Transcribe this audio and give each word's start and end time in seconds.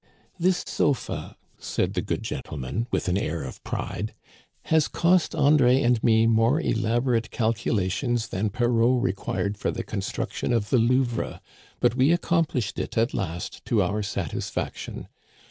"This 0.49 0.63
sofa," 0.65 1.37
said 1.59 1.93
the 1.93 2.01
good 2.01 2.23
gentleman," 2.23 2.87
with 2.89 3.07
an 3.07 3.19
air 3.19 3.43
of 3.43 3.63
pride," 3.63 4.15
has 4.73 4.87
cost 4.87 5.33
André 5.33 5.85
and 5.85 6.03
me 6.03 6.25
more 6.25 6.59
elaborate 6.59 7.29
calcu 7.29 7.71
lations 7.75 8.29
than 8.29 8.49
Perrault 8.49 9.03
required 9.03 9.59
for 9.59 9.69
the 9.69 9.83
construction 9.83 10.53
of 10.53 10.71
the 10.71 10.79
Louvre; 10.79 11.39
but 11.79 11.93
we 11.95 12.11
accomplished 12.11 12.79
it 12.79 12.97
at 12.97 13.13
last 13.13 13.63
to 13.65 13.83
our 13.83 14.01
satisfac 14.01 14.73
tion. 14.73 15.07